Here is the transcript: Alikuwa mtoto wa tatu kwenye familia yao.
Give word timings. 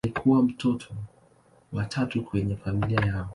Alikuwa 0.05 0.43
mtoto 0.43 0.89
wa 1.73 1.85
tatu 1.85 2.23
kwenye 2.23 2.55
familia 2.55 2.99
yao. 3.01 3.29